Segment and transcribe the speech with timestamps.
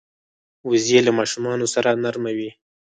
[0.69, 2.49] وزې له ماشومانو سره نرمه وي